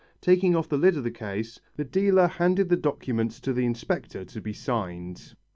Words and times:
Taking 0.19 0.55
off 0.55 0.67
the 0.67 0.79
lid 0.79 0.97
of 0.97 1.03
the 1.03 1.11
case, 1.11 1.59
the 1.75 1.83
dealer 1.85 2.25
handed 2.25 2.69
the 2.69 2.75
documents 2.75 3.39
to 3.41 3.53
the 3.53 3.65
inspector 3.67 4.25
to 4.25 4.41
be 4.41 4.51
signed. 4.51 5.35